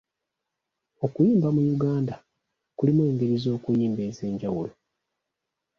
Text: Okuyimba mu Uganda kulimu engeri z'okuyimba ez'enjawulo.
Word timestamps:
Okuyimba 1.05 1.47
mu 1.55 1.61
Uganda 1.75 2.15
kulimu 2.77 3.01
engeri 3.09 3.35
z'okuyimba 3.43 4.01
ez'enjawulo. 4.09 4.71